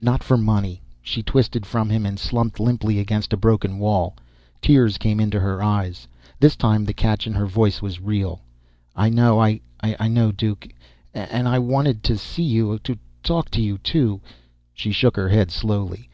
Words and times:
"Not 0.00 0.24
for 0.24 0.38
money." 0.38 0.80
She 1.02 1.22
twisted 1.22 1.66
from 1.66 1.90
him 1.90 2.06
and 2.06 2.18
slumped 2.18 2.58
limply 2.58 2.98
against 2.98 3.30
a 3.34 3.36
broken 3.36 3.78
wall. 3.78 4.16
Tears 4.62 4.96
came 4.96 5.20
into 5.20 5.38
her 5.38 5.62
eyes. 5.62 6.08
This 6.40 6.56
time 6.56 6.86
the 6.86 6.94
catch 6.94 7.26
in 7.26 7.34
her 7.34 7.44
voice 7.44 7.82
was 7.82 8.00
real. 8.00 8.40
"I 8.96 9.10
know... 9.10 9.38
I 9.38 9.60
know, 10.08 10.32
Duke. 10.32 10.68
And 11.12 11.46
I 11.46 11.58
wanted 11.58 12.02
to 12.04 12.16
see 12.16 12.42
you, 12.42 12.78
to 12.84 12.96
talk 13.22 13.50
to 13.50 13.60
you, 13.60 13.76
too." 13.76 14.22
She 14.72 14.92
shook 14.92 15.14
her 15.16 15.28
head 15.28 15.50
slowly. 15.50 16.08